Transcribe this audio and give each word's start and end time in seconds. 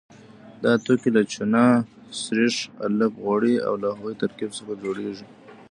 دا 0.63 0.73
توکي 0.85 1.09
له 1.15 1.23
چونه، 1.31 1.63
سريښ، 2.21 2.55
الف 2.85 3.13
غوړي 3.23 3.55
او 3.67 3.73
د 3.81 3.83
هغوی 3.93 4.13
ترکیب 4.21 4.51
څخه 4.57 4.73
جوړیږي. 4.83 5.27